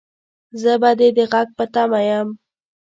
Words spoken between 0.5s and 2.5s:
زه به دې د غږ په تمه يم